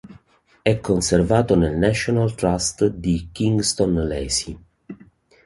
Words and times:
È 0.63 0.79
conservato 0.79 1.55
nel 1.55 1.77
National 1.77 2.33
Trust 2.33 2.87
di 2.87 3.29
Kingston 3.31 4.07
Lacy. 4.07 4.57